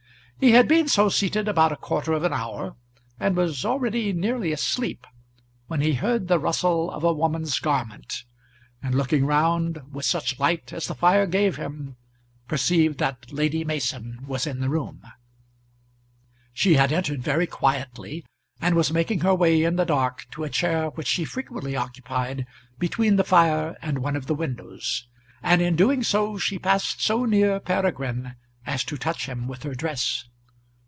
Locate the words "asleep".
4.51-5.05